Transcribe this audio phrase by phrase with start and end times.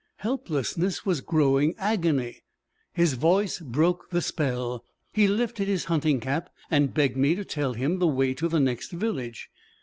[0.15, 2.41] Helplessness was growing agony.
[2.91, 4.83] His voice broke the spell.
[5.13, 8.59] He lifted his hunting cap, and begged me to tell him the way to the
[8.59, 9.51] next village.